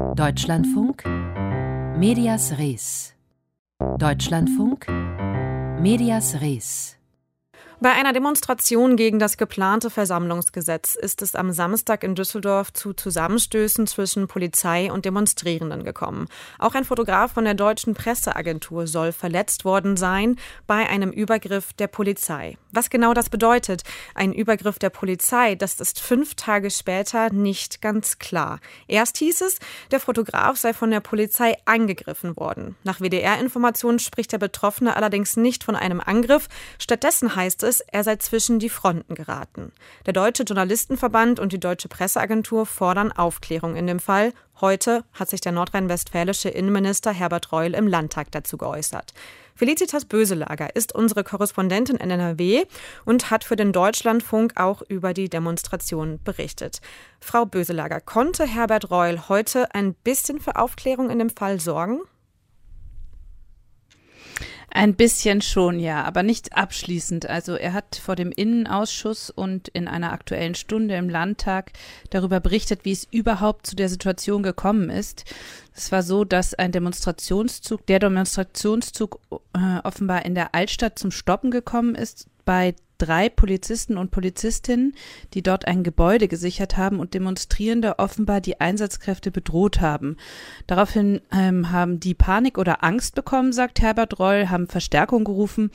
[0.00, 1.04] Deutschlandfunk
[1.96, 3.14] Medias Res.
[3.98, 4.86] Deutschlandfunk
[5.78, 6.99] Medias Res.
[7.82, 13.86] Bei einer Demonstration gegen das geplante Versammlungsgesetz ist es am Samstag in Düsseldorf zu Zusammenstößen
[13.86, 16.28] zwischen Polizei und Demonstrierenden gekommen.
[16.58, 20.36] Auch ein Fotograf von der deutschen Presseagentur soll verletzt worden sein
[20.66, 22.58] bei einem Übergriff der Polizei.
[22.70, 23.82] Was genau das bedeutet,
[24.14, 28.60] ein Übergriff der Polizei, das ist fünf Tage später nicht ganz klar.
[28.88, 29.58] Erst hieß es,
[29.90, 32.76] der Fotograf sei von der Polizei angegriffen worden.
[32.84, 36.46] Nach WDR-Informationen spricht der Betroffene allerdings nicht von einem Angriff.
[36.78, 39.72] Stattdessen heißt es, es, er sei zwischen die Fronten geraten.
[40.04, 44.34] Der Deutsche Journalistenverband und die Deutsche Presseagentur fordern Aufklärung in dem Fall.
[44.60, 49.14] Heute hat sich der nordrhein-westfälische Innenminister Herbert Reul im Landtag dazu geäußert.
[49.54, 52.64] Felicitas Böselager ist unsere Korrespondentin in NRW
[53.04, 56.80] und hat für den Deutschlandfunk auch über die Demonstration berichtet.
[57.20, 62.00] Frau Böselager, konnte Herbert Reul heute ein bisschen für Aufklärung in dem Fall sorgen?
[64.72, 67.28] Ein bisschen schon, ja, aber nicht abschließend.
[67.28, 71.72] Also er hat vor dem Innenausschuss und in einer aktuellen Stunde im Landtag
[72.10, 75.24] darüber berichtet, wie es überhaupt zu der Situation gekommen ist.
[75.74, 79.18] Es war so, dass ein Demonstrationszug, der Demonstrationszug
[79.54, 84.94] äh, offenbar in der Altstadt zum Stoppen gekommen ist bei drei Polizisten und Polizistinnen,
[85.34, 90.16] die dort ein Gebäude gesichert haben und Demonstrierende offenbar die Einsatzkräfte bedroht haben.
[90.66, 95.70] Daraufhin ähm, haben die Panik oder Angst bekommen, sagt Herbert Reul, haben Verstärkung gerufen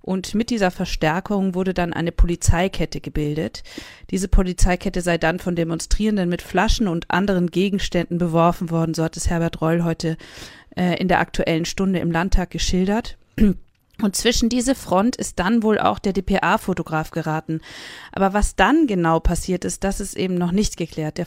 [0.00, 3.62] und mit dieser Verstärkung wurde dann eine Polizeikette gebildet.
[4.10, 9.18] Diese Polizeikette sei dann von Demonstrierenden mit Flaschen und anderen Gegenständen beworfen worden, so hat
[9.18, 10.16] es Herbert Reul heute
[10.76, 13.18] äh, in der aktuellen Stunde im Landtag geschildert.
[14.00, 17.60] Und zwischen diese Front ist dann wohl auch der DPA-Fotograf geraten.
[18.12, 21.18] Aber was dann genau passiert ist, das ist eben noch nicht geklärt.
[21.18, 21.26] Der,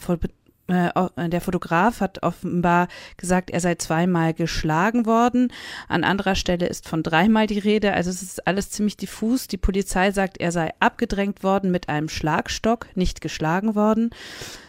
[0.67, 5.51] äh, der Fotograf hat offenbar gesagt, er sei zweimal geschlagen worden.
[5.89, 7.93] An anderer Stelle ist von dreimal die Rede.
[7.93, 9.47] Also es ist alles ziemlich diffus.
[9.47, 14.11] Die Polizei sagt, er sei abgedrängt worden mit einem Schlagstock, nicht geschlagen worden.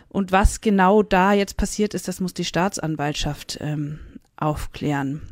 [0.08, 4.00] Und was genau da jetzt passiert ist, das muss die Staatsanwaltschaft ähm,
[4.36, 5.31] aufklären.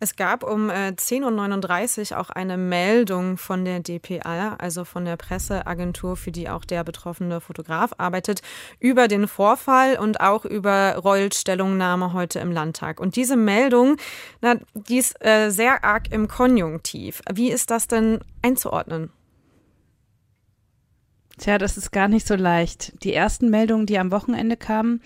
[0.00, 5.16] Es gab um äh, 10.39 Uhr auch eine Meldung von der DPA, also von der
[5.16, 8.42] Presseagentur, für die auch der betroffene Fotograf arbeitet,
[8.78, 13.00] über den Vorfall und auch über Reuls Stellungnahme heute im Landtag.
[13.00, 13.96] Und diese Meldung,
[14.40, 17.22] na, die ist äh, sehr arg im Konjunktiv.
[17.32, 19.10] Wie ist das denn einzuordnen?
[21.38, 23.02] Tja, das ist gar nicht so leicht.
[23.04, 25.02] Die ersten Meldungen, die am Wochenende kamen,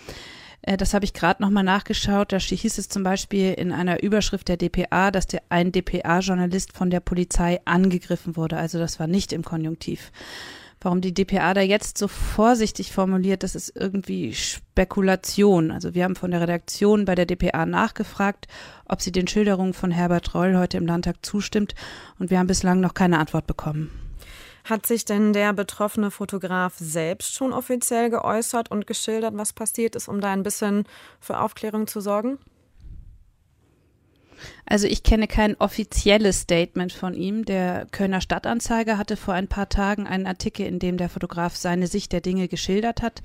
[0.63, 2.33] äh, das habe ich gerade nochmal nachgeschaut.
[2.33, 6.91] Da hieß es zum Beispiel in einer Überschrift der DPA, dass der, ein DPA-Journalist von
[6.91, 8.57] der Polizei angegriffen wurde.
[8.57, 10.13] Also das war nicht im Konjunktiv.
[10.83, 15.71] Warum die DPA da jetzt so vorsichtig formuliert, das ist irgendwie Spekulation.
[15.71, 18.49] Also wir haben von der Redaktion bei der DPA nachgefragt,
[18.87, 21.75] ob sie den Schilderungen von Herbert Reul heute im Landtag zustimmt
[22.19, 24.10] und wir haben bislang noch keine Antwort bekommen.
[24.71, 30.07] Hat sich denn der betroffene Fotograf selbst schon offiziell geäußert und geschildert, was passiert ist,
[30.07, 30.85] um da ein bisschen
[31.19, 32.39] für Aufklärung zu sorgen?
[34.65, 37.45] Also ich kenne kein offizielles Statement von ihm.
[37.45, 41.89] Der Kölner Stadtanzeiger hatte vor ein paar Tagen einen Artikel, in dem der Fotograf seine
[41.89, 43.23] Sicht der Dinge geschildert hat.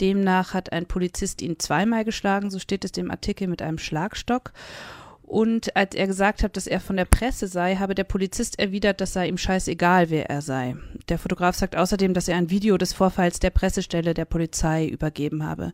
[0.00, 4.52] Demnach hat ein Polizist ihn zweimal geschlagen, so steht es im Artikel mit einem Schlagstock.
[5.32, 9.00] Und als er gesagt hat, dass er von der Presse sei, habe der Polizist erwidert,
[9.00, 10.76] das sei ihm scheißegal, wer er sei.
[11.08, 15.42] Der Fotograf sagt außerdem, dass er ein Video des Vorfalls der Pressestelle der Polizei übergeben
[15.46, 15.72] habe.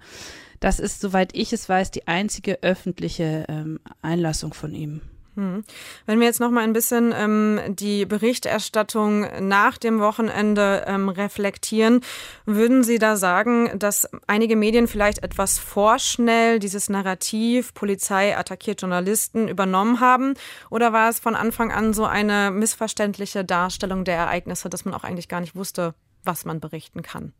[0.60, 5.00] Das ist, soweit ich es weiß, die einzige öffentliche ähm, Einlassung von ihm.
[5.38, 5.62] Hm.
[6.04, 12.00] Wenn wir jetzt noch mal ein bisschen ähm, die Berichterstattung nach dem Wochenende ähm, reflektieren,
[12.44, 19.47] würden Sie da sagen, dass einige Medien vielleicht etwas vorschnell dieses Narrativ Polizei attackiert Journalisten
[19.47, 20.34] übernommen haben?
[20.71, 25.05] Oder war es von Anfang an so eine missverständliche Darstellung der Ereignisse, dass man auch
[25.05, 25.94] eigentlich gar nicht wusste,
[26.25, 27.32] was man berichten kann?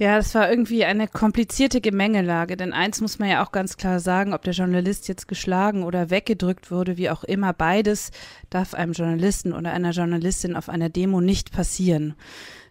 [0.00, 4.00] Ja, das war irgendwie eine komplizierte Gemengelage, denn eins muss man ja auch ganz klar
[4.00, 8.10] sagen, ob der Journalist jetzt geschlagen oder weggedrückt wurde, wie auch immer, beides
[8.48, 12.14] darf einem Journalisten oder einer Journalistin auf einer Demo nicht passieren.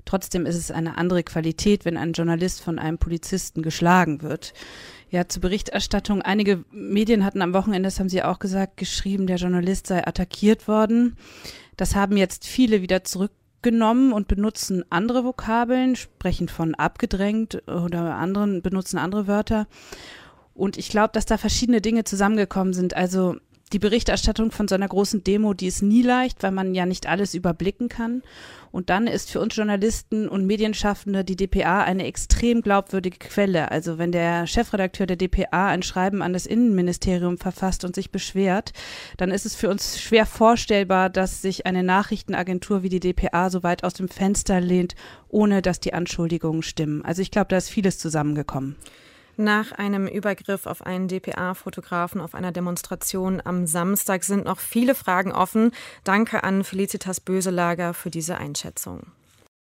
[0.06, 4.56] Trotzdem ist es eine andere Qualität, wenn ein Journalist von einem Polizisten geschlagen wird.
[5.12, 6.24] Ja, zur Berichterstattung.
[6.24, 10.68] Einige Medien hatten am Wochenende, das haben sie auch gesagt, geschrieben, der Journalist sei attackiert
[10.68, 11.16] worden.
[11.78, 18.16] Das haben jetzt viele wieder zurück genommen und benutzen andere Vokabeln, sprechen von abgedrängt oder
[18.16, 19.68] anderen benutzen andere Wörter.
[20.54, 22.96] Und ich glaube, dass da verschiedene Dinge zusammengekommen sind.
[22.96, 23.38] Also
[23.72, 27.08] die Berichterstattung von so einer großen Demo, die ist nie leicht, weil man ja nicht
[27.08, 28.24] alles überblicken kann.
[28.72, 33.72] Und dann ist für uns Journalisten und Medienschaffende die DPA eine extrem glaubwürdige Quelle.
[33.72, 38.74] Also wenn der Chefredakteur der DPA ein Schreiben an das Innenministerium verfasst und sich beschwert,
[39.18, 43.64] dann ist es für uns schwer vorstellbar, dass sich eine Nachrichtenagentur wie die DPA so
[43.64, 44.96] weit aus dem Fenster lehnt,
[45.30, 47.04] ohne dass die Anschuldigungen stimmen.
[47.04, 48.76] Also ich glaube, da ist vieles zusammengekommen.
[49.42, 55.32] Nach einem Übergriff auf einen DPA-Fotografen auf einer Demonstration am Samstag sind noch viele Fragen
[55.32, 55.72] offen.
[56.04, 59.14] Danke an Felicitas Böselager für diese Einschätzung.